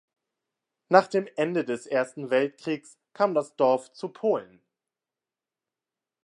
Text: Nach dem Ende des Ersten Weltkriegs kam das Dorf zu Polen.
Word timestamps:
Nach 0.89 1.05
dem 1.05 1.27
Ende 1.35 1.63
des 1.63 1.85
Ersten 1.85 2.31
Weltkriegs 2.31 2.97
kam 3.13 3.35
das 3.35 3.55
Dorf 3.55 3.93
zu 3.93 4.09
Polen. 4.09 4.59